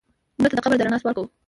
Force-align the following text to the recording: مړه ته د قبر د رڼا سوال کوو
مړه 0.39 0.47
ته 0.49 0.55
د 0.57 0.59
قبر 0.63 0.77
د 0.77 0.81
رڼا 0.85 0.97
سوال 1.01 1.15
کوو 1.15 1.27